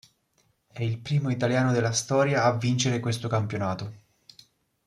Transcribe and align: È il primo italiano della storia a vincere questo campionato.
È 0.73 0.81
il 0.81 0.97
primo 0.97 1.29
italiano 1.29 1.71
della 1.71 1.91
storia 1.91 2.45
a 2.45 2.57
vincere 2.57 2.99
questo 2.99 3.27
campionato. 3.27 3.93